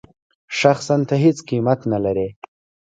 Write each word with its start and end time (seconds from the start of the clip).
شخصاً 0.59 0.95
ته 1.09 1.15
هېڅ 1.23 1.37
قېمت 1.49 1.79
نه 1.91 1.97
لرې. 2.03 2.27